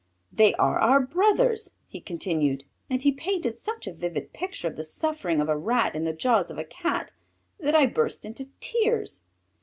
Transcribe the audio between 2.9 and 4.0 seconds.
he painted such a